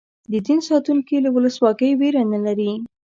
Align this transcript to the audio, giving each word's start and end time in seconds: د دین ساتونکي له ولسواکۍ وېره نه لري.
د 0.31 0.33
دین 0.45 0.59
ساتونکي 0.69 1.15
له 1.25 1.29
ولسواکۍ 1.35 1.91
وېره 1.99 2.23
نه 2.33 2.39
لري. 2.45 2.71